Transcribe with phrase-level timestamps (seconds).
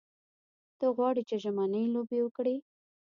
[0.79, 2.55] ته غواړې چې ژمنۍ لوبې وکړې.